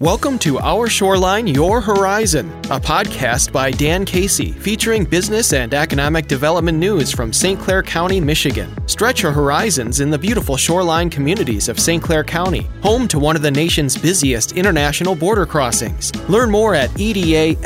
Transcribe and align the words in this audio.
Welcome 0.00 0.38
to 0.40 0.60
Our 0.60 0.88
Shoreline, 0.88 1.48
Your 1.48 1.80
Horizon, 1.80 2.48
a 2.66 2.78
podcast 2.78 3.50
by 3.50 3.72
Dan 3.72 4.04
Casey 4.04 4.52
featuring 4.52 5.04
business 5.04 5.52
and 5.52 5.74
economic 5.74 6.28
development 6.28 6.78
news 6.78 7.10
from 7.10 7.32
St. 7.32 7.58
Clair 7.58 7.82
County, 7.82 8.20
Michigan. 8.20 8.72
Stretch 8.86 9.24
your 9.24 9.32
horizons 9.32 9.98
in 9.98 10.08
the 10.08 10.16
beautiful 10.16 10.56
shoreline 10.56 11.10
communities 11.10 11.68
of 11.68 11.80
St. 11.80 12.00
Clair 12.00 12.22
County, 12.22 12.68
home 12.80 13.08
to 13.08 13.18
one 13.18 13.34
of 13.34 13.42
the 13.42 13.50
nation's 13.50 13.96
busiest 13.98 14.52
international 14.52 15.16
border 15.16 15.44
crossings. 15.44 16.14
Learn 16.28 16.48
more 16.48 16.76
at 16.76 16.90
edascc.com. 16.90 17.58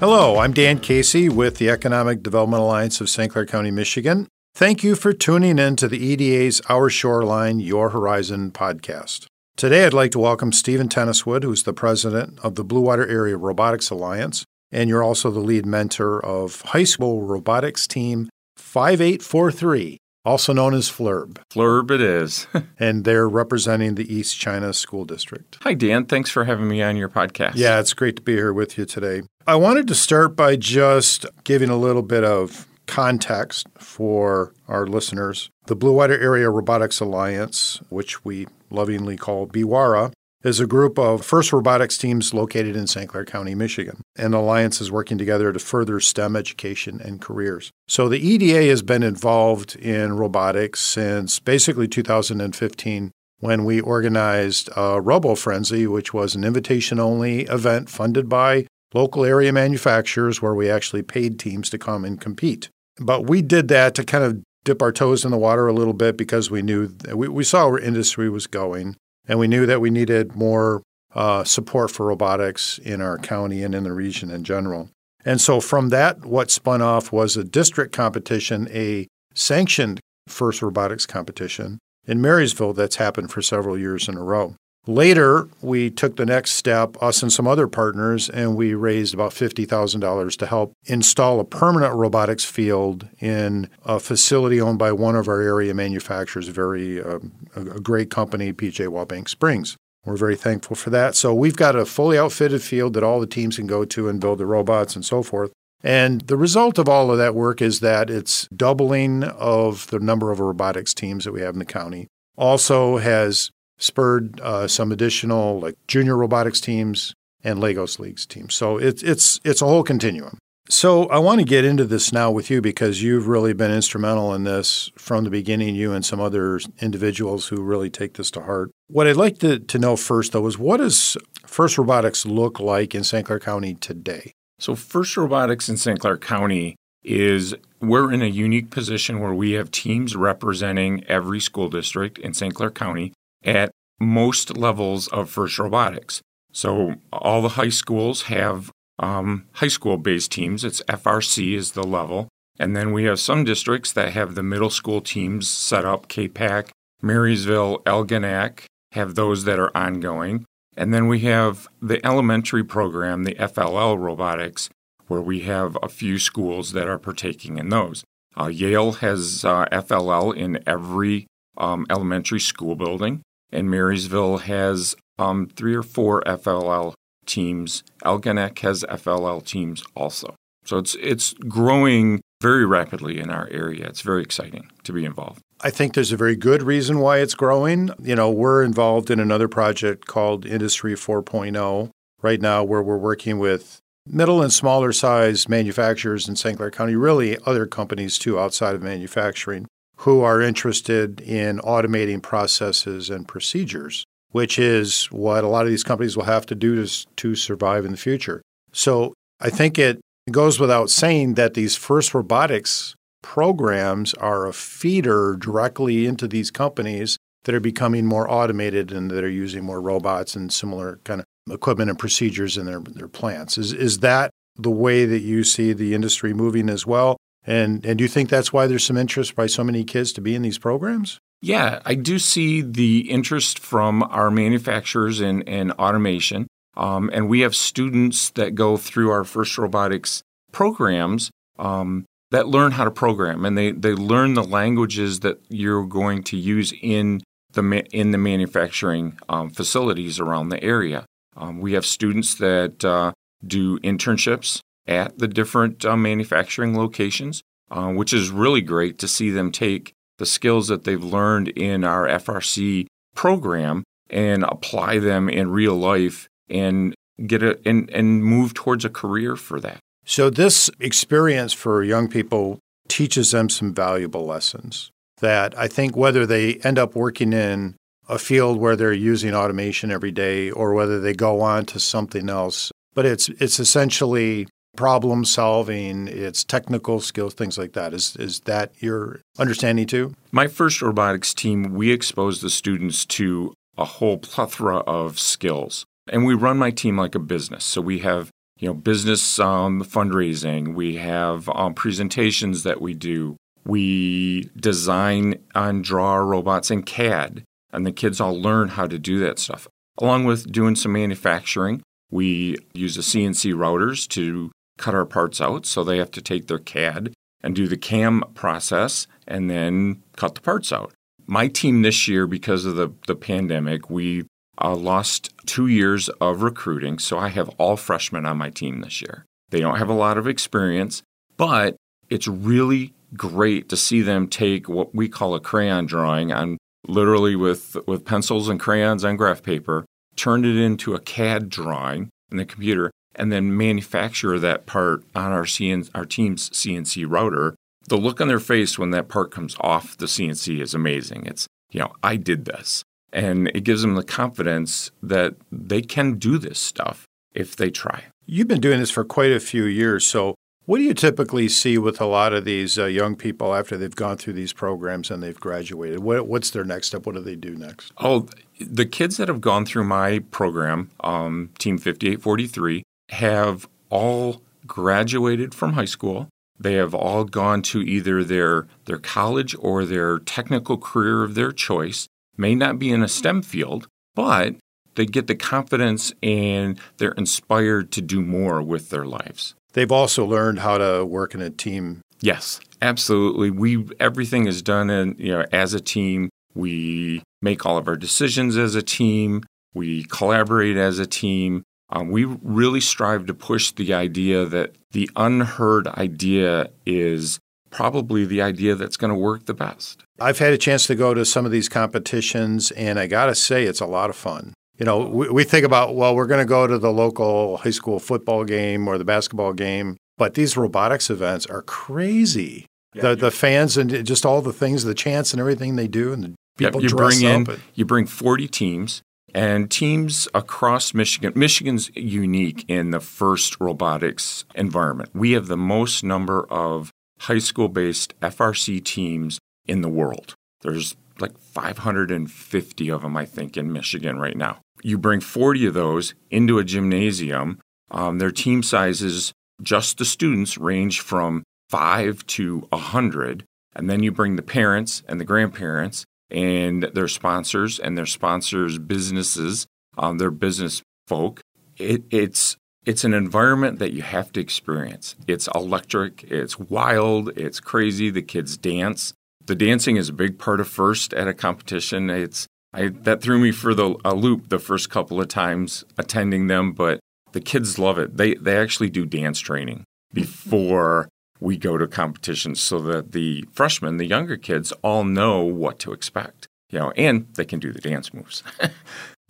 Hello, 0.00 0.38
I'm 0.38 0.52
Dan 0.52 0.80
Casey 0.80 1.28
with 1.28 1.58
the 1.58 1.70
Economic 1.70 2.24
Development 2.24 2.60
Alliance 2.60 3.00
of 3.00 3.08
St. 3.08 3.30
Clair 3.30 3.46
County, 3.46 3.70
Michigan. 3.70 4.26
Thank 4.56 4.82
you 4.82 4.96
for 4.96 5.12
tuning 5.12 5.60
in 5.60 5.76
to 5.76 5.86
the 5.86 6.04
EDA's 6.04 6.60
Our 6.68 6.90
Shoreline, 6.90 7.60
Your 7.60 7.90
Horizon 7.90 8.50
podcast. 8.50 9.29
Today, 9.60 9.84
I'd 9.84 9.92
like 9.92 10.10
to 10.12 10.18
welcome 10.18 10.52
Stephen 10.52 10.88
Tenniswood, 10.88 11.42
who's 11.42 11.64
the 11.64 11.74
president 11.74 12.38
of 12.42 12.54
the 12.54 12.64
Blue 12.64 12.80
Water 12.80 13.06
Area 13.06 13.36
Robotics 13.36 13.90
Alliance, 13.90 14.42
and 14.72 14.88
you're 14.88 15.02
also 15.02 15.30
the 15.30 15.40
lead 15.40 15.66
mentor 15.66 16.18
of 16.24 16.62
high 16.62 16.84
school 16.84 17.20
robotics 17.20 17.86
team 17.86 18.30
5843, 18.56 19.98
also 20.24 20.54
known 20.54 20.72
as 20.72 20.88
FLIRB. 20.90 21.40
FLIRB 21.52 21.90
it 21.90 22.00
is. 22.00 22.46
and 22.78 23.04
they're 23.04 23.28
representing 23.28 23.96
the 23.96 24.10
East 24.10 24.38
China 24.38 24.72
School 24.72 25.04
District. 25.04 25.58
Hi, 25.60 25.74
Dan. 25.74 26.06
Thanks 26.06 26.30
for 26.30 26.46
having 26.46 26.66
me 26.66 26.80
on 26.82 26.96
your 26.96 27.10
podcast. 27.10 27.52
Yeah, 27.56 27.80
it's 27.80 27.92
great 27.92 28.16
to 28.16 28.22
be 28.22 28.32
here 28.32 28.54
with 28.54 28.78
you 28.78 28.86
today. 28.86 29.24
I 29.46 29.56
wanted 29.56 29.88
to 29.88 29.94
start 29.94 30.36
by 30.36 30.56
just 30.56 31.26
giving 31.44 31.68
a 31.68 31.76
little 31.76 32.00
bit 32.00 32.24
of 32.24 32.66
context 32.90 33.68
for 33.78 34.52
our 34.66 34.84
listeners. 34.84 35.48
The 35.66 35.76
Blue 35.76 35.92
Water 35.92 36.20
Area 36.20 36.50
Robotics 36.50 36.98
Alliance, 36.98 37.80
which 37.88 38.24
we 38.24 38.48
lovingly 38.68 39.16
call 39.16 39.46
BWARA, 39.46 40.12
is 40.42 40.58
a 40.58 40.66
group 40.66 40.98
of 40.98 41.24
FIRST 41.24 41.52
robotics 41.52 41.96
teams 41.96 42.34
located 42.34 42.74
in 42.74 42.88
St. 42.88 43.08
Clair 43.08 43.24
County, 43.24 43.54
Michigan. 43.54 44.02
And 44.16 44.34
the 44.34 44.38
Alliance 44.38 44.80
is 44.80 44.90
working 44.90 45.18
together 45.18 45.52
to 45.52 45.58
further 45.60 46.00
STEM 46.00 46.34
education 46.34 47.00
and 47.00 47.20
careers. 47.20 47.70
So 47.86 48.08
the 48.08 48.18
EDA 48.18 48.68
has 48.70 48.82
been 48.82 49.04
involved 49.04 49.76
in 49.76 50.16
robotics 50.16 50.80
since 50.80 51.38
basically 51.38 51.86
2015 51.86 53.12
when 53.38 53.64
we 53.64 53.80
organized 53.80 54.68
a 54.76 55.00
Robo 55.00 55.36
Frenzy, 55.36 55.86
which 55.86 56.12
was 56.12 56.34
an 56.34 56.44
invitation 56.44 56.98
only 56.98 57.42
event 57.42 57.88
funded 57.88 58.28
by 58.28 58.66
local 58.92 59.24
area 59.24 59.52
manufacturers 59.52 60.42
where 60.42 60.54
we 60.54 60.68
actually 60.68 61.02
paid 61.02 61.38
teams 61.38 61.70
to 61.70 61.78
come 61.78 62.04
and 62.04 62.20
compete. 62.20 62.70
But 62.98 63.28
we 63.28 63.42
did 63.42 63.68
that 63.68 63.94
to 63.94 64.04
kind 64.04 64.24
of 64.24 64.42
dip 64.64 64.82
our 64.82 64.92
toes 64.92 65.24
in 65.24 65.30
the 65.30 65.38
water 65.38 65.66
a 65.66 65.72
little 65.72 65.94
bit 65.94 66.16
because 66.16 66.50
we 66.50 66.62
knew 66.62 66.94
we, 67.14 67.28
we 67.28 67.44
saw 67.44 67.68
where 67.68 67.78
industry 67.78 68.28
was 68.28 68.46
going 68.46 68.96
and 69.26 69.38
we 69.38 69.48
knew 69.48 69.66
that 69.66 69.80
we 69.80 69.90
needed 69.90 70.34
more 70.34 70.82
uh, 71.14 71.44
support 71.44 71.90
for 71.90 72.06
robotics 72.06 72.78
in 72.78 73.00
our 73.00 73.18
county 73.18 73.62
and 73.62 73.74
in 73.74 73.84
the 73.84 73.92
region 73.92 74.30
in 74.30 74.44
general. 74.44 74.90
And 75.24 75.40
so 75.40 75.60
from 75.60 75.90
that, 75.90 76.24
what 76.24 76.50
spun 76.50 76.82
off 76.82 77.12
was 77.12 77.36
a 77.36 77.44
district 77.44 77.92
competition, 77.92 78.68
a 78.70 79.06
sanctioned 79.34 80.00
FIRST 80.28 80.62
robotics 80.62 81.06
competition 81.06 81.78
in 82.06 82.20
Marysville 82.20 82.72
that's 82.72 82.96
happened 82.96 83.30
for 83.30 83.42
several 83.42 83.76
years 83.78 84.08
in 84.08 84.16
a 84.16 84.22
row. 84.22 84.54
Later, 84.86 85.46
we 85.60 85.90
took 85.90 86.16
the 86.16 86.24
next 86.24 86.52
step, 86.52 86.96
us 87.02 87.22
and 87.22 87.30
some 87.30 87.46
other 87.46 87.68
partners, 87.68 88.30
and 88.30 88.56
we 88.56 88.72
raised 88.72 89.12
about 89.12 89.32
$50,000 89.32 90.36
to 90.38 90.46
help 90.46 90.72
install 90.86 91.38
a 91.38 91.44
permanent 91.44 91.94
robotics 91.94 92.46
field 92.46 93.06
in 93.20 93.68
a 93.84 94.00
facility 94.00 94.60
owned 94.60 94.78
by 94.78 94.90
one 94.92 95.16
of 95.16 95.28
our 95.28 95.42
area 95.42 95.74
manufacturers, 95.74 96.48
very 96.48 97.02
uh, 97.02 97.18
a 97.54 97.80
great 97.80 98.10
company, 98.10 98.52
PJ 98.52 98.88
Wallbank 98.88 99.28
Springs. 99.28 99.76
We're 100.06 100.16
very 100.16 100.36
thankful 100.36 100.76
for 100.76 100.88
that. 100.90 101.14
So 101.14 101.34
we've 101.34 101.56
got 101.56 101.76
a 101.76 101.84
fully 101.84 102.18
outfitted 102.18 102.62
field 102.62 102.94
that 102.94 103.02
all 103.02 103.20
the 103.20 103.26
teams 103.26 103.56
can 103.56 103.66
go 103.66 103.84
to 103.84 104.08
and 104.08 104.18
build 104.18 104.38
the 104.38 104.46
robots 104.46 104.96
and 104.96 105.04
so 105.04 105.22
forth. 105.22 105.52
And 105.82 106.22
the 106.22 106.38
result 106.38 106.78
of 106.78 106.88
all 106.88 107.10
of 107.10 107.18
that 107.18 107.34
work 107.34 107.60
is 107.60 107.80
that 107.80 108.08
it's 108.08 108.48
doubling 108.48 109.24
of 109.24 109.88
the 109.88 110.00
number 110.00 110.30
of 110.30 110.40
robotics 110.40 110.94
teams 110.94 111.24
that 111.24 111.32
we 111.32 111.42
have 111.42 111.54
in 111.54 111.58
the 111.58 111.64
county. 111.64 112.06
Also 112.36 112.96
has 112.96 113.50
spurred 113.80 114.40
uh, 114.40 114.68
some 114.68 114.92
additional 114.92 115.58
like 115.58 115.74
junior 115.88 116.16
robotics 116.16 116.60
teams 116.60 117.14
and 117.42 117.58
Lego 117.58 117.86
Leagues 117.98 118.26
teams. 118.26 118.54
So 118.54 118.78
it's 118.78 119.02
it's 119.02 119.40
it's 119.44 119.62
a 119.62 119.66
whole 119.66 119.82
continuum. 119.82 120.38
So 120.68 121.06
I 121.06 121.18
want 121.18 121.40
to 121.40 121.44
get 121.44 121.64
into 121.64 121.84
this 121.84 122.12
now 122.12 122.30
with 122.30 122.48
you 122.48 122.60
because 122.60 123.02
you've 123.02 123.26
really 123.26 123.52
been 123.52 123.72
instrumental 123.72 124.32
in 124.34 124.44
this 124.44 124.88
from 124.96 125.24
the 125.24 125.30
beginning, 125.30 125.74
you 125.74 125.92
and 125.92 126.04
some 126.04 126.20
other 126.20 126.60
individuals 126.80 127.48
who 127.48 127.60
really 127.60 127.90
take 127.90 128.14
this 128.14 128.30
to 128.32 128.42
heart. 128.42 128.70
What 128.86 129.08
I'd 129.08 129.16
like 129.16 129.38
to, 129.38 129.58
to 129.58 129.78
know 129.80 129.96
first 129.96 130.30
though 130.30 130.46
is 130.46 130.58
what 130.58 130.76
does 130.76 131.16
First 131.44 131.76
Robotics 131.76 132.24
look 132.24 132.60
like 132.60 132.94
in 132.94 133.02
St. 133.02 133.26
Clair 133.26 133.40
County 133.40 133.74
today? 133.74 134.32
So 134.60 134.76
First 134.76 135.16
Robotics 135.16 135.68
in 135.68 135.76
St. 135.76 135.98
Clair 135.98 136.18
County 136.18 136.76
is 137.02 137.54
we're 137.80 138.12
in 138.12 138.22
a 138.22 138.26
unique 138.26 138.70
position 138.70 139.18
where 139.18 139.34
we 139.34 139.52
have 139.52 139.72
teams 139.72 140.14
representing 140.14 141.02
every 141.04 141.40
school 141.40 141.68
district 141.68 142.18
in 142.18 142.32
St. 142.32 142.54
Clair 142.54 142.70
County 142.70 143.12
at 143.44 143.70
most 143.98 144.56
levels 144.56 145.08
of 145.08 145.30
FIRST 145.30 145.58
robotics. 145.58 146.22
So 146.52 146.94
all 147.12 147.42
the 147.42 147.50
high 147.50 147.68
schools 147.68 148.22
have 148.22 148.70
um, 148.98 149.46
high 149.52 149.68
school 149.68 149.96
based 149.98 150.32
teams. 150.32 150.64
It's 150.64 150.82
FRC 150.82 151.54
is 151.54 151.72
the 151.72 151.84
level. 151.84 152.28
And 152.58 152.76
then 152.76 152.92
we 152.92 153.04
have 153.04 153.20
some 153.20 153.44
districts 153.44 153.92
that 153.92 154.12
have 154.12 154.34
the 154.34 154.42
middle 154.42 154.70
school 154.70 155.00
teams 155.00 155.48
set 155.48 155.84
up, 155.84 156.08
Capac, 156.08 156.70
Marysville, 157.00 157.78
Algonac, 157.86 158.64
have 158.92 159.14
those 159.14 159.44
that 159.44 159.58
are 159.58 159.74
ongoing. 159.74 160.44
And 160.76 160.92
then 160.92 161.08
we 161.08 161.20
have 161.20 161.68
the 161.80 162.04
elementary 162.04 162.64
program, 162.64 163.24
the 163.24 163.34
FLL 163.34 163.98
robotics, 163.98 164.68
where 165.06 165.20
we 165.20 165.40
have 165.40 165.76
a 165.82 165.88
few 165.88 166.18
schools 166.18 166.72
that 166.72 166.88
are 166.88 166.98
partaking 166.98 167.58
in 167.58 167.70
those. 167.70 168.04
Uh, 168.38 168.46
Yale 168.48 168.92
has 168.92 169.44
uh, 169.44 169.64
FLL 169.72 170.36
in 170.36 170.62
every 170.66 171.26
um, 171.56 171.86
elementary 171.90 172.40
school 172.40 172.76
building 172.76 173.22
and 173.52 173.70
Marysville 173.70 174.38
has 174.38 174.96
um, 175.18 175.48
three 175.48 175.74
or 175.74 175.82
four 175.82 176.22
FLL 176.22 176.94
teams. 177.26 177.82
Algonac 178.04 178.58
has 178.60 178.84
FLL 178.84 179.44
teams 179.44 179.84
also. 179.94 180.34
So 180.64 180.78
it's 180.78 180.96
it's 181.00 181.34
growing 181.34 182.20
very 182.40 182.64
rapidly 182.64 183.18
in 183.18 183.30
our 183.30 183.48
area. 183.50 183.86
It's 183.86 184.02
very 184.02 184.22
exciting 184.22 184.70
to 184.84 184.92
be 184.92 185.04
involved. 185.04 185.40
I 185.62 185.70
think 185.70 185.94
there's 185.94 186.12
a 186.12 186.16
very 186.16 186.36
good 186.36 186.62
reason 186.62 187.00
why 187.00 187.18
it's 187.18 187.34
growing. 187.34 187.90
You 188.02 188.14
know, 188.14 188.30
we're 188.30 188.62
involved 188.62 189.10
in 189.10 189.20
another 189.20 189.48
project 189.48 190.06
called 190.06 190.46
Industry 190.46 190.94
4.0 190.94 191.90
right 192.22 192.40
now 192.40 192.64
where 192.64 192.82
we're 192.82 192.96
working 192.96 193.38
with 193.38 193.80
middle 194.06 194.42
and 194.42 194.52
smaller 194.52 194.92
size 194.92 195.48
manufacturers 195.48 196.28
in 196.28 196.36
St. 196.36 196.56
Clair 196.56 196.70
County, 196.70 196.96
really 196.96 197.36
other 197.44 197.66
companies 197.66 198.18
too 198.18 198.38
outside 198.38 198.74
of 198.74 198.82
manufacturing 198.82 199.66
who 200.00 200.22
are 200.22 200.40
interested 200.40 201.20
in 201.20 201.58
automating 201.58 202.22
processes 202.22 203.10
and 203.10 203.28
procedures, 203.28 204.04
which 204.30 204.58
is 204.58 205.06
what 205.06 205.44
a 205.44 205.48
lot 205.48 205.64
of 205.64 205.68
these 205.68 205.84
companies 205.84 206.16
will 206.16 206.24
have 206.24 206.46
to 206.46 206.54
do 206.54 206.86
to, 206.86 207.06
to 207.16 207.34
survive 207.34 207.84
in 207.84 207.90
the 207.90 207.98
future. 207.98 208.40
So 208.72 209.12
I 209.40 209.50
think 209.50 209.78
it 209.78 210.00
goes 210.30 210.58
without 210.58 210.88
saying 210.88 211.34
that 211.34 211.52
these 211.52 211.76
first 211.76 212.14
robotics 212.14 212.94
programs 213.22 214.14
are 214.14 214.46
a 214.46 214.54
feeder 214.54 215.36
directly 215.38 216.06
into 216.06 216.26
these 216.26 216.50
companies 216.50 217.18
that 217.44 217.54
are 217.54 217.60
becoming 217.60 218.06
more 218.06 218.30
automated 218.30 218.92
and 218.92 219.10
that 219.10 219.22
are 219.22 219.28
using 219.28 219.64
more 219.64 219.82
robots 219.82 220.34
and 220.34 220.50
similar 220.50 220.98
kind 221.04 221.20
of 221.20 221.26
equipment 221.52 221.90
and 221.90 221.98
procedures 221.98 222.56
in 222.56 222.64
their, 222.64 222.80
their 222.80 223.08
plants. 223.08 223.58
Is, 223.58 223.74
is 223.74 223.98
that 223.98 224.30
the 224.56 224.70
way 224.70 225.04
that 225.04 225.20
you 225.20 225.44
see 225.44 225.74
the 225.74 225.94
industry 225.94 226.32
moving 226.32 226.70
as 226.70 226.86
well? 226.86 227.18
And 227.46 227.84
and 227.86 227.98
do 227.98 228.04
you 228.04 228.08
think 228.08 228.28
that's 228.28 228.52
why 228.52 228.66
there's 228.66 228.84
some 228.84 228.96
interest 228.96 229.34
by 229.34 229.46
so 229.46 229.64
many 229.64 229.84
kids 229.84 230.12
to 230.12 230.20
be 230.20 230.34
in 230.34 230.42
these 230.42 230.58
programs? 230.58 231.18
Yeah, 231.42 231.80
I 231.86 231.94
do 231.94 232.18
see 232.18 232.60
the 232.60 233.10
interest 233.10 233.58
from 233.58 234.02
our 234.02 234.30
manufacturers 234.30 235.20
in, 235.20 235.42
in 235.42 235.72
automation. 235.72 236.46
Um, 236.76 237.10
and 237.12 237.28
we 237.28 237.40
have 237.40 237.56
students 237.56 238.30
that 238.30 238.54
go 238.54 238.76
through 238.76 239.10
our 239.10 239.24
first 239.24 239.56
robotics 239.56 240.22
programs 240.52 241.30
um, 241.58 242.04
that 242.30 242.46
learn 242.46 242.72
how 242.72 242.84
to 242.84 242.90
program 242.90 243.44
and 243.44 243.56
they, 243.56 243.72
they 243.72 243.92
learn 243.92 244.34
the 244.34 244.44
languages 244.44 245.20
that 245.20 245.40
you're 245.48 245.86
going 245.86 246.22
to 246.24 246.36
use 246.36 246.72
in 246.80 247.22
the, 247.52 247.62
ma- 247.62 247.82
in 247.90 248.12
the 248.12 248.18
manufacturing 248.18 249.18
um, 249.28 249.50
facilities 249.50 250.20
around 250.20 250.50
the 250.50 250.62
area. 250.62 251.06
Um, 251.36 251.60
we 251.60 251.72
have 251.72 251.86
students 251.86 252.34
that 252.34 252.84
uh, 252.84 253.12
do 253.44 253.78
internships 253.80 254.60
at 254.90 255.18
the 255.18 255.28
different 255.28 255.84
uh, 255.84 255.96
manufacturing 255.96 256.76
locations, 256.76 257.42
uh, 257.70 257.90
which 257.90 258.12
is 258.12 258.30
really 258.30 258.60
great 258.60 258.98
to 258.98 259.08
see 259.08 259.30
them 259.30 259.52
take 259.52 259.92
the 260.18 260.26
skills 260.26 260.68
that 260.68 260.84
they've 260.84 261.02
learned 261.02 261.48
in 261.48 261.84
our 261.84 262.06
FRC 262.06 262.86
program 263.14 263.84
and 264.10 264.42
apply 264.42 264.98
them 264.98 265.28
in 265.28 265.50
real 265.50 265.76
life 265.76 266.28
and 266.48 266.94
get 267.26 267.42
it 267.42 267.62
and, 267.64 267.88
and 267.90 268.24
move 268.24 268.52
towards 268.52 268.84
a 268.84 268.90
career 268.90 269.36
for 269.36 269.60
that. 269.60 269.78
So 270.04 270.28
this 270.28 270.68
experience 270.80 271.52
for 271.52 271.84
young 271.84 272.08
people 272.08 272.58
teaches 272.88 273.30
them 273.30 273.48
some 273.48 273.72
valuable 273.72 274.26
lessons 274.26 274.90
that 275.20 275.56
I 275.56 275.68
think 275.68 275.96
whether 275.96 276.26
they 276.26 276.54
end 276.56 276.78
up 276.78 276.96
working 276.96 277.32
in 277.32 277.76
a 278.08 278.18
field 278.18 278.58
where 278.58 278.74
they're 278.74 278.92
using 278.92 279.34
automation 279.34 279.92
every 279.92 280.10
day 280.10 280.50
or 280.50 280.74
whether 280.74 280.98
they 280.98 281.12
go 281.12 281.40
on 281.40 281.64
to 281.66 281.78
something 281.78 282.28
else. 282.28 282.72
But 282.94 283.06
it's 283.06 283.28
it's 283.28 283.60
essentially 283.60 284.48
problem 284.76 285.24
solving, 285.24 286.08
it's 286.08 286.44
technical 286.44 287.00
skills, 287.00 287.34
things 287.34 287.58
like 287.58 287.72
that. 287.72 287.92
Is 287.92 288.16
is 288.16 288.40
that 288.40 288.72
your 288.80 289.20
understanding 289.38 289.86
too? 289.86 290.14
My 290.32 290.46
first 290.46 290.80
robotics 290.80 291.34
team, 291.34 291.74
we 291.74 291.92
exposed 291.92 292.42
the 292.42 292.50
students 292.50 293.04
to 293.06 293.52
a 293.76 293.84
whole 293.84 294.18
plethora 294.18 294.78
of 294.78 295.18
skills. 295.18 295.84
And 296.10 296.26
we 296.26 296.34
run 296.34 296.58
my 296.58 296.70
team 296.70 296.96
like 296.96 297.14
a 297.14 297.20
business. 297.20 297.64
So 297.64 297.80
we 297.80 298.00
have 298.00 298.30
you 298.58 298.68
know 298.68 298.74
business 298.74 299.38
um, 299.38 299.82
fundraising, 299.82 300.74
we 300.74 300.96
have 300.96 301.48
um, 301.50 301.74
presentations 301.74 302.62
that 302.62 302.80
we 302.80 302.94
do, 302.94 303.36
we 303.64 304.50
design 304.56 305.42
and 305.54 305.84
draw 305.84 306.16
robots 306.16 306.70
in 306.70 306.82
CAD, 306.82 307.44
and 307.72 307.86
the 307.86 307.92
kids 307.92 308.20
all 308.20 308.40
learn 308.40 308.68
how 308.68 308.86
to 308.86 308.98
do 308.98 309.18
that 309.20 309.38
stuff. 309.38 309.68
Along 309.98 310.24
with 310.24 310.50
doing 310.50 310.76
some 310.76 310.92
manufacturing, 310.92 311.82
we 312.10 312.56
use 312.74 312.96
the 312.96 313.02
CNC 313.02 313.54
routers 313.54 314.08
to 314.08 314.50
cut 314.80 314.94
our 314.94 315.04
parts 315.04 315.40
out. 315.40 315.66
So 315.66 315.84
they 315.84 315.98
have 315.98 316.10
to 316.12 316.22
take 316.22 316.48
their 316.48 316.58
CAD 316.58 317.12
and 317.42 317.54
do 317.54 317.68
the 317.68 317.76
CAM 317.76 318.24
process 318.34 319.06
and 319.28 319.48
then 319.48 320.02
cut 320.16 320.34
the 320.34 320.40
parts 320.40 320.72
out. 320.72 320.92
My 321.26 321.46
team 321.46 321.82
this 321.82 322.08
year, 322.08 322.26
because 322.26 322.64
of 322.64 322.74
the, 322.74 322.92
the 323.06 323.14
pandemic, 323.14 323.88
we 323.88 324.24
uh, 324.60 324.74
lost 324.74 325.32
two 325.46 325.68
years 325.68 326.08
of 326.20 326.42
recruiting. 326.42 326.98
So 326.98 327.18
I 327.18 327.28
have 327.28 327.48
all 327.50 327.76
freshmen 327.76 328.26
on 328.26 328.38
my 328.38 328.50
team 328.50 328.80
this 328.80 329.00
year. 329.00 329.24
They 329.50 329.60
don't 329.60 329.78
have 329.78 329.88
a 329.88 329.94
lot 329.94 330.18
of 330.18 330.26
experience, 330.26 331.02
but 331.36 331.76
it's 332.08 332.26
really 332.26 332.92
great 333.14 333.68
to 333.68 333.76
see 333.76 334.02
them 334.02 334.28
take 334.28 334.68
what 334.68 334.94
we 334.94 335.08
call 335.08 335.34
a 335.34 335.40
crayon 335.40 335.86
drawing 335.86 336.32
on 336.32 336.58
literally 336.86 337.36
with, 337.36 337.76
with 337.86 338.04
pencils 338.04 338.48
and 338.48 338.58
crayons 338.58 339.04
on 339.04 339.16
graph 339.16 339.42
paper, 339.42 339.84
turn 340.16 340.44
it 340.44 340.56
into 340.56 340.94
a 340.94 341.00
CAD 341.00 341.48
drawing 341.48 342.08
in 342.30 342.38
the 342.38 342.44
computer, 342.44 342.89
and 343.20 343.30
then 343.30 343.54
manufacture 343.54 344.38
that 344.38 344.64
part 344.64 345.04
on 345.14 345.30
our 345.30 345.44
CN, 345.44 345.90
our 345.94 346.06
team's 346.06 346.48
CNC 346.50 347.04
router. 347.06 347.54
The 347.86 347.98
look 347.98 348.18
on 348.18 348.28
their 348.28 348.40
face 348.40 348.78
when 348.78 348.92
that 348.92 349.08
part 349.08 349.30
comes 349.30 349.56
off 349.60 349.94
the 349.98 350.06
CNC 350.06 350.58
is 350.58 350.72
amazing. 350.72 351.26
It's, 351.26 351.46
you 351.70 351.80
know, 351.80 351.92
I 352.02 352.16
did 352.16 352.46
this. 352.46 352.82
And 353.12 353.48
it 353.48 353.64
gives 353.64 353.82
them 353.82 353.94
the 353.94 354.02
confidence 354.02 354.90
that 355.02 355.34
they 355.52 355.82
can 355.82 356.14
do 356.14 356.38
this 356.38 356.58
stuff 356.58 357.04
if 357.34 357.56
they 357.56 357.68
try. 357.68 358.04
You've 358.24 358.48
been 358.48 358.60
doing 358.60 358.78
this 358.78 358.90
for 358.90 359.04
quite 359.04 359.32
a 359.32 359.40
few 359.40 359.64
years. 359.64 360.06
So, 360.06 360.34
what 360.64 360.78
do 360.78 360.84
you 360.84 360.94
typically 360.94 361.48
see 361.48 361.78
with 361.78 362.00
a 362.00 362.06
lot 362.06 362.32
of 362.32 362.44
these 362.44 362.78
uh, 362.78 362.84
young 362.84 363.16
people 363.16 363.54
after 363.54 363.76
they've 363.76 363.94
gone 363.94 364.16
through 364.16 364.34
these 364.34 364.52
programs 364.52 365.10
and 365.10 365.22
they've 365.22 365.38
graduated? 365.38 365.98
What, 365.98 366.26
what's 366.26 366.50
their 366.50 366.64
next 366.64 366.88
step? 366.88 367.06
What 367.06 367.16
do 367.16 367.20
they 367.20 367.34
do 367.34 367.56
next? 367.56 367.92
Oh, 367.98 368.28
the 368.60 368.86
kids 368.86 369.16
that 369.16 369.28
have 369.28 369.40
gone 369.40 369.66
through 369.66 369.84
my 369.84 370.20
program, 370.30 370.90
um, 371.00 371.50
Team 371.58 371.76
5843, 371.76 372.84
have 373.10 373.68
all 373.88 374.42
graduated 374.66 375.54
from 375.54 375.74
high 375.74 375.84
school. 375.84 376.28
They 376.58 376.74
have 376.74 376.94
all 376.94 377.24
gone 377.24 377.62
to 377.62 377.80
either 377.80 378.22
their, 378.22 378.66
their 378.84 378.98
college 378.98 379.56
or 379.58 379.84
their 379.84 380.18
technical 380.18 380.76
career 380.76 381.22
of 381.22 381.34
their 381.34 381.52
choice. 381.52 382.06
May 382.36 382.54
not 382.54 382.78
be 382.78 382.90
in 382.90 383.02
a 383.02 383.08
STEM 383.08 383.42
field, 383.42 383.88
but 384.14 384.56
they 384.94 385.06
get 385.06 385.26
the 385.26 385.34
confidence 385.34 386.12
and 386.22 386.78
they're 386.98 387.12
inspired 387.12 387.90
to 387.92 388.00
do 388.02 388.20
more 388.20 388.62
with 388.62 388.90
their 388.90 389.04
lives. 389.04 389.54
They've 389.72 389.90
also 389.90 390.24
learned 390.24 390.60
how 390.60 390.78
to 390.78 391.04
work 391.04 391.34
in 391.34 391.40
a 391.40 391.50
team. 391.50 392.02
Yes, 392.20 392.60
absolutely. 392.82 393.50
We 393.50 393.86
everything 393.98 394.46
is 394.46 394.62
done 394.62 394.90
in, 394.90 395.16
you 395.18 395.32
know, 395.32 395.46
as 395.52 395.74
a 395.74 395.80
team. 395.80 396.28
We 396.54 397.22
make 397.40 397.64
all 397.64 397.78
of 397.78 397.88
our 397.88 397.96
decisions 397.96 398.56
as 398.56 398.74
a 398.74 398.82
team. 398.82 399.44
We 399.72 400.04
collaborate 400.04 400.76
as 400.76 400.98
a 400.98 401.06
team. 401.06 401.62
Um, 401.90 402.10
we 402.10 402.24
really 402.24 402.80
strive 402.80 403.26
to 403.26 403.34
push 403.34 403.72
the 403.72 403.92
idea 403.92 404.44
that 404.46 404.76
the 404.92 405.10
unheard 405.16 405.88
idea 405.88 406.70
is 406.86 407.40
probably 407.70 408.24
the 408.24 408.42
idea 408.42 408.74
that's 408.74 408.96
going 408.96 409.12
to 409.12 409.18
work 409.18 409.46
the 409.46 409.54
best. 409.54 410.04
I've 410.20 410.38
had 410.38 410.52
a 410.52 410.58
chance 410.58 410.86
to 410.88 410.94
go 410.94 411.14
to 411.14 411.24
some 411.24 411.46
of 411.46 411.52
these 411.52 411.68
competitions, 411.68 412.70
and 412.72 412.98
I 412.98 413.06
got 413.06 413.26
to 413.26 413.34
say, 413.34 413.64
it's 413.64 413.80
a 413.80 413.86
lot 413.86 414.10
of 414.10 414.16
fun. 414.16 414.54
You 414.78 414.86
know, 414.86 415.06
we, 415.06 415.28
we 415.30 415.44
think 415.44 415.64
about, 415.64 415.94
well, 415.94 416.14
we're 416.14 416.26
going 416.26 416.40
to 416.40 416.48
go 416.48 416.66
to 416.66 416.78
the 416.78 416.92
local 416.92 417.58
high 417.58 417.70
school 417.70 417.98
football 417.98 418.44
game 418.44 418.88
or 418.88 418.98
the 418.98 419.04
basketball 419.04 419.52
game, 419.52 419.96
but 420.16 420.34
these 420.34 420.56
robotics 420.56 421.10
events 421.10 421.46
are 421.46 421.62
crazy. 421.62 422.66
Yeah, 422.94 423.02
the, 423.02 423.16
the 423.16 423.30
fans 423.30 423.76
and 423.76 424.04
just 424.04 424.26
all 424.26 424.42
the 424.42 424.52
things, 424.52 424.82
the 424.82 424.94
chants 424.94 425.32
and 425.32 425.40
everything 425.40 425.76
they 425.76 425.86
do, 425.86 426.12
and 426.12 426.24
the 426.24 426.34
people 426.58 426.80
yeah, 426.80 426.84
you 426.84 426.88
dress 426.88 427.20
bring 427.20 427.30
in, 427.30 427.48
up. 427.48 427.58
You 427.74 427.84
bring 427.84 428.06
40 428.06 428.48
teams 428.48 429.02
and 429.34 429.70
teams 429.70 430.28
across 430.34 430.94
Michigan, 430.94 431.32
Michigan's 431.36 431.90
unique 431.94 432.64
in 432.68 432.90
the 432.90 433.00
FIRST 433.00 433.60
robotics 433.60 434.44
environment. 434.54 435.10
We 435.14 435.32
have 435.32 435.46
the 435.46 435.56
most 435.56 436.04
number 436.04 436.46
of 436.50 436.90
high 437.20 437.38
school 437.38 437.68
based 437.68 438.18
FRC 438.20 438.82
teams 438.84 439.38
in 439.66 439.82
the 439.82 439.88
world. 439.88 440.34
There's 440.62 440.96
like 441.18 441.38
550 441.38 442.90
of 442.90 443.02
them, 443.02 443.16
I 443.16 443.24
think, 443.24 443.56
in 443.56 443.72
Michigan 443.72 444.18
right 444.18 444.36
now. 444.36 444.58
You 444.82 444.98
bring 444.98 445.20
40 445.20 445.66
of 445.66 445.74
those 445.74 446.14
into 446.30 446.58
a 446.58 446.64
gymnasium. 446.64 447.58
Um, 447.90 448.18
their 448.18 448.30
team 448.30 448.62
sizes, 448.62 449.32
just 449.62 449.98
the 449.98 450.04
students, 450.04 450.56
range 450.56 451.00
from 451.00 451.42
five 451.68 452.26
to 452.28 452.66
100. 452.70 453.44
And 453.76 453.88
then 453.88 454.02
you 454.02 454.10
bring 454.10 454.36
the 454.36 454.42
parents 454.42 455.02
and 455.06 455.20
the 455.20 455.24
grandparents 455.24 456.04
and 456.30 456.84
their 456.84 457.08
sponsors 457.08 457.78
and 457.78 457.96
their 457.96 458.06
sponsors' 458.06 458.78
businesses, 458.78 459.66
um, 459.98 460.18
their 460.18 460.30
business 460.30 460.82
folk. 461.06 461.40
It, 461.76 462.04
it's 462.10 462.56
it's 462.86 463.04
an 463.04 463.12
environment 463.12 463.78
that 463.78 463.92
you 463.92 464.02
have 464.02 464.32
to 464.32 464.40
experience. 464.40 465.14
It's 465.26 465.48
electric, 465.54 466.24
it's 466.24 466.58
wild, 466.58 467.30
it's 467.36 467.60
crazy. 467.60 468.10
The 468.10 468.22
kids 468.22 468.56
dance. 468.56 469.12
The 469.44 469.54
dancing 469.54 469.96
is 469.96 470.08
a 470.08 470.14
big 470.14 470.38
part 470.38 470.60
of 470.60 470.68
first 470.68 471.12
at 471.12 471.28
a 471.28 471.34
competition. 471.34 472.08
It's 472.08 472.46
I, 472.72 472.88
that 472.88 473.20
threw 473.20 473.38
me 473.38 473.52
for 473.52 473.74
the 473.74 473.96
a 474.04 474.14
loop 474.14 474.48
the 474.48 474.58
first 474.58 474.90
couple 474.90 475.20
of 475.20 475.28
times 475.28 475.84
attending 475.98 476.46
them, 476.46 476.72
but 476.72 477.00
the 477.32 477.40
kids 477.40 477.78
love 477.78 477.98
it. 477.98 478.16
They 478.16 478.34
they 478.34 478.56
actually 478.56 478.90
do 478.90 479.04
dance 479.04 479.40
training 479.40 479.84
before 480.12 481.08
we 481.40 481.56
go 481.56 481.78
to 481.78 481.86
competitions 481.86 482.60
so 482.60 482.78
that 482.80 483.12
the 483.12 483.44
freshmen, 483.52 483.96
the 483.96 484.06
younger 484.06 484.36
kids, 484.36 484.72
all 484.82 485.04
know 485.04 485.42
what 485.42 485.78
to 485.80 485.92
expect. 485.92 486.46
You 486.70 486.78
know, 486.78 486.92
and 486.92 487.26
they 487.34 487.44
can 487.44 487.58
do 487.58 487.72
the 487.72 487.80
dance 487.80 488.14
moves. 488.14 488.44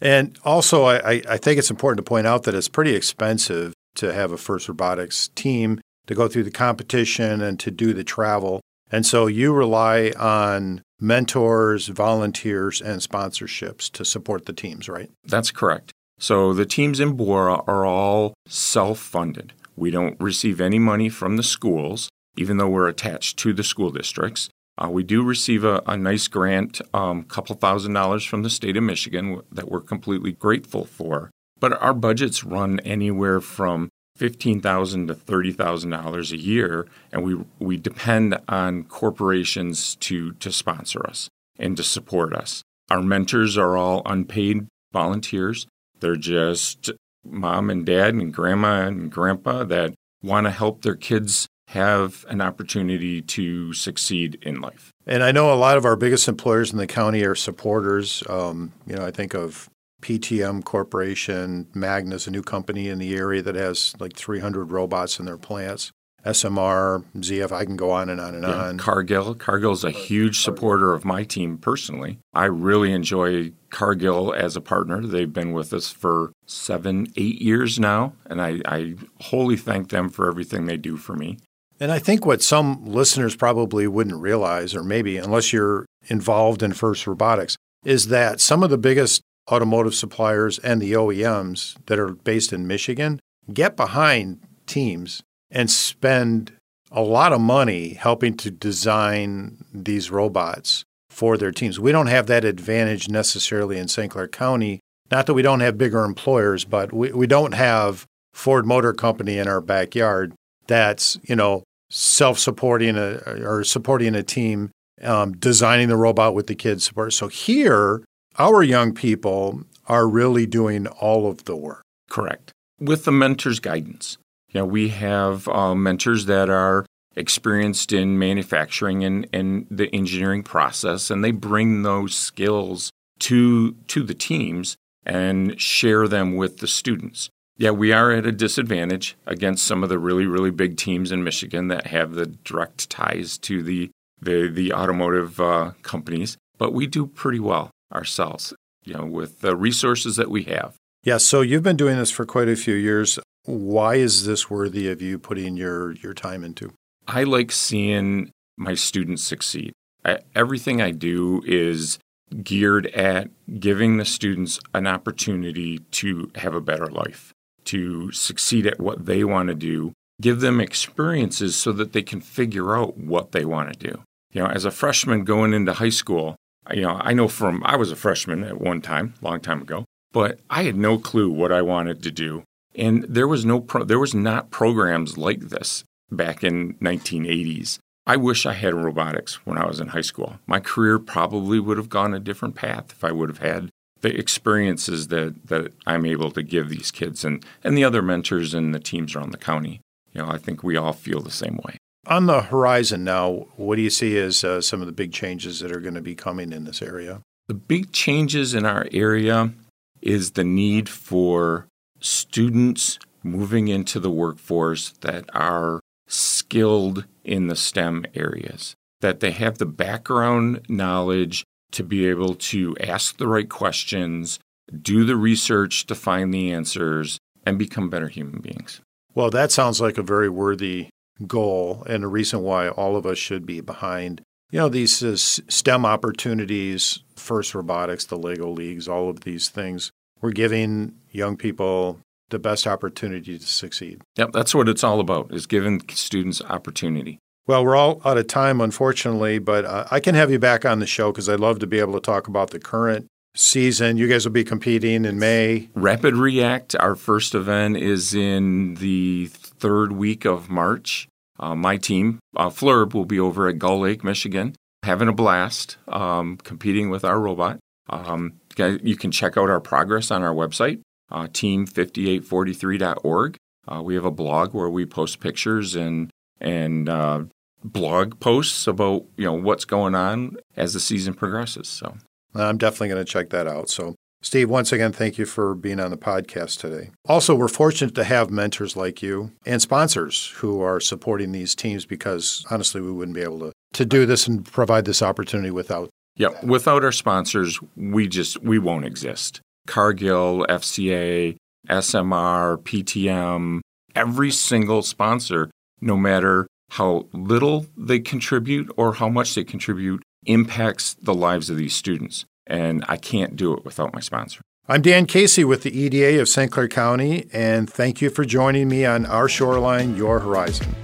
and 0.00 0.38
also, 0.44 0.84
I, 0.84 1.22
I 1.28 1.36
think 1.38 1.58
it's 1.58 1.70
important 1.70 2.04
to 2.04 2.08
point 2.08 2.26
out 2.26 2.42
that 2.42 2.54
it's 2.54 2.68
pretty 2.68 2.94
expensive 2.94 3.72
to 3.94 4.12
have 4.12 4.32
a 4.32 4.36
FIRST 4.36 4.68
Robotics 4.68 5.28
team 5.28 5.80
to 6.06 6.14
go 6.14 6.28
through 6.28 6.44
the 6.44 6.50
competition 6.50 7.40
and 7.40 7.58
to 7.60 7.70
do 7.70 7.94
the 7.94 8.04
travel. 8.04 8.60
And 8.92 9.06
so 9.06 9.26
you 9.26 9.52
rely 9.54 10.12
on 10.18 10.82
mentors, 11.00 11.88
volunteers, 11.88 12.80
and 12.80 13.00
sponsorships 13.00 13.90
to 13.92 14.04
support 14.04 14.46
the 14.46 14.52
teams, 14.52 14.88
right? 14.88 15.10
That's 15.24 15.50
correct. 15.50 15.92
So 16.18 16.52
the 16.52 16.66
teams 16.66 17.00
in 17.00 17.16
BWARA 17.16 17.64
are 17.66 17.86
all 17.86 18.34
self 18.46 18.98
funded. 18.98 19.54
We 19.80 19.90
don't 19.90 20.20
receive 20.20 20.60
any 20.60 20.78
money 20.78 21.08
from 21.08 21.38
the 21.38 21.42
schools, 21.42 22.10
even 22.36 22.58
though 22.58 22.68
we're 22.68 22.86
attached 22.86 23.38
to 23.38 23.54
the 23.54 23.64
school 23.64 23.90
districts. 23.90 24.50
Uh, 24.76 24.90
we 24.90 25.02
do 25.02 25.22
receive 25.22 25.64
a, 25.64 25.82
a 25.86 25.96
nice 25.96 26.28
grant, 26.28 26.82
a 26.92 26.96
um, 26.98 27.22
couple 27.24 27.56
thousand 27.56 27.94
dollars 27.94 28.22
from 28.22 28.42
the 28.42 28.50
state 28.50 28.76
of 28.76 28.82
Michigan 28.82 29.40
that 29.50 29.70
we're 29.70 29.80
completely 29.80 30.32
grateful 30.32 30.84
for. 30.84 31.30
But 31.58 31.80
our 31.80 31.94
budgets 31.94 32.44
run 32.44 32.80
anywhere 32.80 33.40
from 33.40 33.88
fifteen 34.16 34.60
thousand 34.60 35.08
to 35.08 35.14
thirty 35.14 35.50
thousand 35.50 35.90
dollars 35.90 36.30
a 36.30 36.38
year, 36.38 36.86
and 37.10 37.24
we 37.24 37.38
we 37.58 37.78
depend 37.78 38.38
on 38.48 38.84
corporations 38.84 39.96
to 39.96 40.32
to 40.32 40.52
sponsor 40.52 41.06
us 41.06 41.30
and 41.58 41.74
to 41.78 41.82
support 41.82 42.34
us. 42.34 42.62
Our 42.90 43.00
mentors 43.00 43.56
are 43.56 43.78
all 43.78 44.02
unpaid 44.04 44.66
volunteers. 44.92 45.66
They're 46.00 46.16
just 46.16 46.90
mom 47.24 47.70
and 47.70 47.84
dad 47.86 48.14
and 48.14 48.32
grandma 48.32 48.86
and 48.86 49.10
grandpa 49.10 49.64
that 49.64 49.94
want 50.22 50.46
to 50.46 50.50
help 50.50 50.82
their 50.82 50.96
kids 50.96 51.48
have 51.68 52.24
an 52.28 52.40
opportunity 52.40 53.22
to 53.22 53.72
succeed 53.72 54.36
in 54.42 54.60
life. 54.60 54.92
And 55.06 55.22
I 55.22 55.30
know 55.30 55.52
a 55.52 55.54
lot 55.54 55.76
of 55.76 55.84
our 55.84 55.96
biggest 55.96 56.26
employers 56.26 56.72
in 56.72 56.78
the 56.78 56.86
county 56.86 57.24
are 57.24 57.36
supporters. 57.36 58.24
Um, 58.28 58.72
you 58.86 58.96
know, 58.96 59.06
I 59.06 59.12
think 59.12 59.34
of 59.34 59.70
PTM 60.02 60.64
Corporation, 60.64 61.68
Magna's 61.74 62.26
a 62.26 62.30
new 62.30 62.42
company 62.42 62.88
in 62.88 62.98
the 62.98 63.14
area 63.14 63.42
that 63.42 63.54
has 63.54 63.94
like 64.00 64.14
300 64.14 64.72
robots 64.72 65.18
in 65.20 65.26
their 65.26 65.36
plants. 65.36 65.92
SMR, 66.24 67.04
ZF, 67.16 67.52
I 67.52 67.64
can 67.64 67.76
go 67.76 67.90
on 67.90 68.08
and 68.08 68.20
on 68.20 68.34
and 68.34 68.44
yeah, 68.44 68.54
on. 68.54 68.78
Cargill. 68.78 69.34
Cargill's 69.34 69.84
a 69.84 69.90
huge 69.90 70.40
supporter 70.40 70.92
of 70.92 71.04
my 71.04 71.24
team 71.24 71.58
personally. 71.58 72.18
I 72.34 72.44
really 72.44 72.92
enjoy 72.92 73.52
Cargill 73.70 74.34
as 74.34 74.56
a 74.56 74.60
partner. 74.60 75.06
They've 75.06 75.32
been 75.32 75.52
with 75.52 75.72
us 75.72 75.90
for 75.90 76.32
seven, 76.46 77.06
eight 77.16 77.40
years 77.40 77.80
now, 77.80 78.14
and 78.26 78.40
I, 78.40 78.60
I 78.66 78.96
wholly 79.20 79.56
thank 79.56 79.88
them 79.88 80.10
for 80.10 80.28
everything 80.28 80.66
they 80.66 80.76
do 80.76 80.96
for 80.96 81.14
me. 81.14 81.38
And 81.78 81.90
I 81.90 81.98
think 81.98 82.26
what 82.26 82.42
some 82.42 82.84
listeners 82.84 83.34
probably 83.34 83.86
wouldn't 83.86 84.20
realize, 84.20 84.74
or 84.74 84.82
maybe 84.82 85.16
unless 85.16 85.52
you're 85.52 85.86
involved 86.08 86.62
in 86.62 86.74
FIRST 86.74 87.06
Robotics, 87.06 87.56
is 87.84 88.08
that 88.08 88.40
some 88.40 88.62
of 88.62 88.68
the 88.68 88.76
biggest 88.76 89.22
automotive 89.50 89.94
suppliers 89.94 90.58
and 90.58 90.82
the 90.82 90.92
OEMs 90.92 91.76
that 91.86 91.98
are 91.98 92.12
based 92.12 92.52
in 92.52 92.66
Michigan 92.66 93.18
get 93.52 93.76
behind 93.76 94.40
teams 94.66 95.22
and 95.50 95.70
spend 95.70 96.52
a 96.90 97.02
lot 97.02 97.32
of 97.32 97.40
money 97.40 97.90
helping 97.94 98.36
to 98.38 98.50
design 98.50 99.64
these 99.72 100.10
robots 100.10 100.84
for 101.08 101.36
their 101.36 101.52
teams. 101.52 101.78
We 101.78 101.92
don't 101.92 102.06
have 102.06 102.26
that 102.26 102.44
advantage 102.44 103.08
necessarily 103.08 103.78
in 103.78 103.88
St. 103.88 104.10
Clair 104.10 104.28
County. 104.28 104.80
Not 105.10 105.26
that 105.26 105.34
we 105.34 105.42
don't 105.42 105.60
have 105.60 105.76
bigger 105.76 106.04
employers, 106.04 106.64
but 106.64 106.92
we, 106.92 107.12
we 107.12 107.26
don't 107.26 107.52
have 107.52 108.06
Ford 108.32 108.66
Motor 108.66 108.92
Company 108.92 109.38
in 109.38 109.48
our 109.48 109.60
backyard 109.60 110.34
that's, 110.66 111.18
you 111.24 111.34
know, 111.34 111.64
self-supporting 111.90 112.96
a, 112.96 113.20
or 113.44 113.64
supporting 113.64 114.14
a 114.14 114.22
team, 114.22 114.70
um, 115.02 115.32
designing 115.32 115.88
the 115.88 115.96
robot 115.96 116.34
with 116.34 116.46
the 116.46 116.54
kids 116.54 116.84
support. 116.84 117.12
So 117.12 117.26
here, 117.26 118.04
our 118.38 118.62
young 118.62 118.94
people 118.94 119.64
are 119.86 120.08
really 120.08 120.46
doing 120.46 120.86
all 120.86 121.28
of 121.28 121.44
the 121.44 121.56
work. 121.56 121.82
Correct. 122.08 122.52
With 122.78 123.04
the 123.04 123.10
mentor's 123.10 123.58
guidance. 123.58 124.16
You 124.50 124.60
know, 124.60 124.66
we 124.66 124.88
have 124.88 125.46
uh, 125.48 125.74
mentors 125.74 126.26
that 126.26 126.50
are 126.50 126.84
experienced 127.16 127.92
in 127.92 128.18
manufacturing 128.18 129.04
and, 129.04 129.26
and 129.32 129.66
the 129.70 129.94
engineering 129.94 130.42
process, 130.42 131.10
and 131.10 131.24
they 131.24 131.30
bring 131.30 131.82
those 131.82 132.16
skills 132.16 132.90
to 133.20 133.72
to 133.88 134.02
the 134.02 134.14
teams 134.14 134.76
and 135.04 135.60
share 135.60 136.08
them 136.08 136.36
with 136.36 136.58
the 136.58 136.66
students. 136.66 137.30
Yeah, 137.56 137.70
we 137.70 137.92
are 137.92 138.10
at 138.10 138.26
a 138.26 138.32
disadvantage 138.32 139.16
against 139.26 139.66
some 139.66 139.82
of 139.82 139.90
the 139.90 139.98
really, 139.98 140.26
really 140.26 140.50
big 140.50 140.76
teams 140.78 141.12
in 141.12 141.22
Michigan 141.22 141.68
that 141.68 141.88
have 141.88 142.14
the 142.14 142.26
direct 142.26 142.88
ties 142.88 143.36
to 143.38 143.62
the 143.62 143.90
the, 144.22 144.48
the 144.48 144.72
automotive 144.72 145.40
uh, 145.40 145.72
companies, 145.82 146.36
but 146.58 146.72
we 146.72 146.86
do 146.86 147.06
pretty 147.06 147.40
well 147.40 147.70
ourselves, 147.92 148.52
you 148.84 148.94
know, 148.94 149.04
with 149.04 149.40
the 149.40 149.56
resources 149.56 150.16
that 150.16 150.30
we 150.30 150.44
have. 150.44 150.74
Yeah, 151.04 151.16
so 151.16 151.40
you've 151.40 151.62
been 151.62 151.76
doing 151.76 151.96
this 151.96 152.10
for 152.10 152.26
quite 152.26 152.48
a 152.48 152.56
few 152.56 152.74
years. 152.74 153.18
Why 153.50 153.96
is 153.96 154.26
this 154.26 154.48
worthy 154.48 154.88
of 154.88 155.02
you 155.02 155.18
putting 155.18 155.56
your 155.56 155.92
your 155.92 156.14
time 156.14 156.44
into? 156.44 156.72
I 157.08 157.24
like 157.24 157.50
seeing 157.50 158.30
my 158.56 158.74
students 158.74 159.24
succeed. 159.24 159.72
I, 160.04 160.18
everything 160.34 160.80
I 160.80 160.92
do 160.92 161.42
is 161.44 161.98
geared 162.42 162.86
at 162.88 163.28
giving 163.58 163.96
the 163.96 164.04
students 164.04 164.60
an 164.72 164.86
opportunity 164.86 165.78
to 165.90 166.30
have 166.36 166.54
a 166.54 166.60
better 166.60 166.86
life, 166.86 167.32
to 167.64 168.12
succeed 168.12 168.66
at 168.66 168.78
what 168.78 169.06
they 169.06 169.24
want 169.24 169.48
to 169.48 169.54
do, 169.54 169.92
give 170.20 170.40
them 170.40 170.60
experiences 170.60 171.56
so 171.56 171.72
that 171.72 171.92
they 171.92 172.02
can 172.02 172.20
figure 172.20 172.76
out 172.76 172.96
what 172.96 173.32
they 173.32 173.44
want 173.44 173.72
to 173.72 173.88
do. 173.90 174.02
You 174.32 174.42
know, 174.42 174.48
as 174.48 174.64
a 174.64 174.70
freshman 174.70 175.24
going 175.24 175.52
into 175.52 175.72
high 175.72 175.88
school, 175.88 176.36
you 176.72 176.82
know, 176.82 177.00
I 177.00 177.14
know 177.14 177.26
from 177.26 177.62
I 177.64 177.74
was 177.76 177.90
a 177.90 177.96
freshman 177.96 178.44
at 178.44 178.60
one 178.60 178.80
time, 178.80 179.14
long 179.20 179.40
time 179.40 179.62
ago, 179.62 179.84
but 180.12 180.38
I 180.48 180.62
had 180.62 180.76
no 180.76 180.98
clue 180.98 181.30
what 181.30 181.50
I 181.50 181.62
wanted 181.62 182.02
to 182.04 182.10
do. 182.12 182.44
And 182.74 183.04
there 183.04 183.28
was 183.28 183.44
no 183.44 183.60
pro, 183.60 183.84
there 183.84 183.98
was 183.98 184.14
not 184.14 184.50
programs 184.50 185.18
like 185.18 185.40
this 185.40 185.84
back 186.10 186.44
in 186.44 186.74
1980s. 186.74 187.78
I 188.06 188.16
wish 188.16 188.46
I 188.46 188.54
had 188.54 188.74
robotics 188.74 189.46
when 189.46 189.58
I 189.58 189.66
was 189.66 189.80
in 189.80 189.88
high 189.88 190.00
school. 190.00 190.38
My 190.46 190.58
career 190.58 190.98
probably 190.98 191.60
would 191.60 191.76
have 191.76 191.88
gone 191.88 192.14
a 192.14 192.20
different 192.20 192.54
path 192.54 192.86
if 192.90 193.04
I 193.04 193.12
would 193.12 193.28
have 193.28 193.38
had 193.38 193.70
the 194.00 194.16
experiences 194.16 195.08
that, 195.08 195.46
that 195.48 195.72
I'm 195.86 196.06
able 196.06 196.30
to 196.32 196.42
give 196.42 196.68
these 196.68 196.90
kids 196.90 197.24
and, 197.24 197.44
and 197.62 197.76
the 197.76 197.84
other 197.84 198.02
mentors 198.02 198.54
and 198.54 198.74
the 198.74 198.80
teams 198.80 199.14
around 199.14 199.30
the 199.30 199.38
county. 199.38 199.80
You 200.12 200.22
know, 200.22 200.28
I 200.28 200.38
think 200.38 200.62
we 200.62 200.76
all 200.76 200.92
feel 200.92 201.20
the 201.20 201.30
same 201.30 201.60
way. 201.64 201.76
On 202.06 202.26
the 202.26 202.42
horizon 202.42 203.04
now, 203.04 203.46
what 203.56 203.76
do 203.76 203.82
you 203.82 203.90
see 203.90 204.18
as 204.18 204.42
uh, 204.42 204.60
some 204.60 204.80
of 204.80 204.86
the 204.86 204.92
big 204.92 205.12
changes 205.12 205.60
that 205.60 205.70
are 205.70 205.80
going 205.80 205.94
to 205.94 206.00
be 206.00 206.14
coming 206.14 206.52
in 206.52 206.64
this 206.64 206.80
area? 206.80 207.20
The 207.46 207.54
big 207.54 207.92
changes 207.92 208.54
in 208.54 208.64
our 208.64 208.88
area 208.90 209.52
is 210.00 210.32
the 210.32 210.44
need 210.44 210.88
for 210.88 211.66
students 212.00 212.98
moving 213.22 213.68
into 213.68 214.00
the 214.00 214.10
workforce 214.10 214.90
that 215.00 215.24
are 215.34 215.80
skilled 216.06 217.04
in 217.24 217.46
the 217.46 217.56
STEM 217.56 218.06
areas, 218.14 218.74
that 219.00 219.20
they 219.20 219.30
have 219.30 219.58
the 219.58 219.66
background 219.66 220.60
knowledge 220.68 221.44
to 221.72 221.84
be 221.84 222.06
able 222.06 222.34
to 222.34 222.76
ask 222.80 223.16
the 223.16 223.28
right 223.28 223.48
questions, 223.48 224.38
do 224.82 225.04
the 225.04 225.16
research 225.16 225.86
to 225.86 225.94
find 225.94 226.34
the 226.34 226.52
answers, 226.52 227.18
and 227.46 227.58
become 227.58 227.88
better 227.88 228.08
human 228.08 228.40
beings. 228.40 228.80
Well, 229.14 229.30
that 229.30 229.52
sounds 229.52 229.80
like 229.80 229.98
a 229.98 230.02
very 230.02 230.28
worthy 230.28 230.88
goal 231.26 231.84
and 231.88 232.04
a 232.04 232.08
reason 232.08 232.40
why 232.42 232.68
all 232.68 232.96
of 232.96 233.06
us 233.06 233.18
should 233.18 233.44
be 233.44 233.60
behind 233.60 234.22
you 234.50 234.58
know 234.58 234.68
these 234.68 235.02
uh, 235.02 235.16
STEM 235.16 235.86
opportunities, 235.86 237.00
FIRST 237.16 237.54
Robotics, 237.54 238.06
the 238.06 238.16
Lego 238.16 238.50
Leagues, 238.50 238.88
all 238.88 239.08
of 239.08 239.20
these 239.20 239.48
things. 239.48 239.92
We're 240.20 240.32
giving 240.32 240.94
young 241.10 241.36
people 241.36 241.98
the 242.30 242.38
best 242.38 242.66
opportunity 242.66 243.38
to 243.38 243.46
succeed. 243.46 244.00
Yep, 244.16 244.32
that's 244.32 244.54
what 244.54 244.68
it's 244.68 244.84
all 244.84 245.00
about, 245.00 245.32
is 245.32 245.46
giving 245.46 245.82
students 245.90 246.40
opportunity. 246.42 247.18
Well, 247.46 247.64
we're 247.64 247.76
all 247.76 248.00
out 248.04 248.18
of 248.18 248.28
time, 248.28 248.60
unfortunately, 248.60 249.38
but 249.38 249.64
uh, 249.64 249.86
I 249.90 249.98
can 249.98 250.14
have 250.14 250.30
you 250.30 250.38
back 250.38 250.64
on 250.64 250.78
the 250.78 250.86
show 250.86 251.10
because 251.10 251.28
I'd 251.28 251.40
love 251.40 251.58
to 251.60 251.66
be 251.66 251.80
able 251.80 251.94
to 251.94 252.00
talk 252.00 252.28
about 252.28 252.50
the 252.50 252.60
current 252.60 253.06
season. 253.34 253.96
You 253.96 254.06
guys 254.08 254.24
will 254.24 254.32
be 254.32 254.44
competing 254.44 255.04
in 255.04 255.18
May. 255.18 255.68
Rapid 255.74 256.14
React, 256.14 256.76
our 256.76 256.94
first 256.94 257.34
event, 257.34 257.76
is 257.76 258.14
in 258.14 258.74
the 258.74 259.26
third 259.32 259.92
week 259.92 260.24
of 260.24 260.48
March. 260.48 261.08
Uh, 261.38 261.54
my 261.54 261.76
team, 261.76 262.20
uh, 262.36 262.50
Flurb, 262.50 262.94
will 262.94 263.06
be 263.06 263.18
over 263.18 263.48
at 263.48 263.58
Gull 263.58 263.80
Lake, 263.80 264.04
Michigan, 264.04 264.54
having 264.82 265.08
a 265.08 265.12
blast 265.12 265.78
um, 265.88 266.36
competing 266.36 266.90
with 266.90 267.04
our 267.04 267.18
robot. 267.18 267.58
Um, 267.88 268.34
you 268.66 268.96
can 268.96 269.10
check 269.10 269.36
out 269.36 269.50
our 269.50 269.60
progress 269.60 270.10
on 270.10 270.22
our 270.22 270.34
website, 270.34 270.80
uh, 271.10 271.26
team5843.org. 271.26 273.36
Uh, 273.68 273.82
we 273.82 273.94
have 273.94 274.04
a 274.04 274.10
blog 274.10 274.54
where 274.54 274.70
we 274.70 274.86
post 274.86 275.20
pictures 275.20 275.74
and 275.74 276.10
and 276.40 276.88
uh, 276.88 277.24
blog 277.62 278.18
posts 278.20 278.66
about 278.66 279.04
you 279.16 279.24
know 279.24 279.34
what's 279.34 279.64
going 279.64 279.94
on 279.94 280.36
as 280.56 280.72
the 280.72 280.80
season 280.80 281.14
progresses. 281.14 281.68
So 281.68 281.96
I'm 282.34 282.58
definitely 282.58 282.88
going 282.88 283.04
to 283.04 283.10
check 283.10 283.30
that 283.30 283.46
out. 283.46 283.68
So 283.68 283.94
Steve, 284.22 284.50
once 284.50 284.70
again, 284.70 284.92
thank 284.92 285.16
you 285.16 285.24
for 285.24 285.54
being 285.54 285.80
on 285.80 285.90
the 285.90 285.96
podcast 285.96 286.60
today. 286.60 286.90
Also, 287.06 287.34
we're 287.34 287.48
fortunate 287.48 287.94
to 287.94 288.04
have 288.04 288.30
mentors 288.30 288.76
like 288.76 289.02
you 289.02 289.32
and 289.46 289.62
sponsors 289.62 290.28
who 290.36 290.60
are 290.60 290.78
supporting 290.78 291.32
these 291.32 291.54
teams 291.54 291.86
because 291.86 292.44
honestly, 292.50 292.82
we 292.82 292.92
wouldn't 292.92 293.14
be 293.14 293.22
able 293.22 293.38
to, 293.38 293.52
to 293.72 293.86
do 293.86 294.04
this 294.04 294.26
and 294.26 294.44
provide 294.44 294.84
this 294.84 295.02
opportunity 295.02 295.50
without. 295.50 295.88
Yeah, 296.16 296.28
without 296.42 296.84
our 296.84 296.92
sponsors, 296.92 297.58
we 297.76 298.08
just 298.08 298.42
we 298.42 298.58
won't 298.58 298.84
exist. 298.84 299.40
Cargill, 299.66 300.46
FCA, 300.48 301.36
SMR, 301.68 302.62
PTM, 302.62 303.60
every 303.94 304.30
single 304.30 304.82
sponsor, 304.82 305.50
no 305.80 305.96
matter 305.96 306.46
how 306.70 307.06
little 307.12 307.66
they 307.76 307.98
contribute 307.98 308.72
or 308.76 308.94
how 308.94 309.08
much 309.08 309.34
they 309.34 309.44
contribute, 309.44 310.02
impacts 310.26 310.94
the 310.94 311.14
lives 311.14 311.50
of 311.50 311.56
these 311.56 311.74
students. 311.74 312.24
And 312.46 312.84
I 312.88 312.96
can't 312.96 313.36
do 313.36 313.54
it 313.54 313.64
without 313.64 313.92
my 313.94 314.00
sponsor. 314.00 314.40
I'm 314.68 314.82
Dan 314.82 315.06
Casey 315.06 315.44
with 315.44 315.62
the 315.62 315.76
EDA 315.76 316.20
of 316.20 316.28
St. 316.28 316.50
Clair 316.50 316.68
County, 316.68 317.26
and 317.32 317.68
thank 317.68 318.00
you 318.00 318.08
for 318.08 318.24
joining 318.24 318.68
me 318.68 318.84
on 318.84 319.04
Our 319.06 319.28
Shoreline, 319.28 319.96
Your 319.96 320.20
Horizon. 320.20 320.74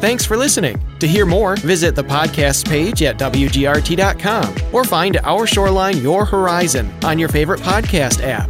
Thanks 0.00 0.24
for 0.24 0.36
listening. 0.36 0.80
To 1.00 1.06
hear 1.06 1.26
more, 1.26 1.56
visit 1.56 1.94
the 1.94 2.02
podcast 2.02 2.66
page 2.66 3.02
at 3.02 3.18
WGRT.com 3.18 4.54
or 4.72 4.84
find 4.84 5.18
Our 5.18 5.46
Shoreline 5.46 5.98
Your 5.98 6.24
Horizon 6.24 6.90
on 7.04 7.18
your 7.18 7.28
favorite 7.28 7.60
podcast 7.60 8.22
app. 8.22 8.48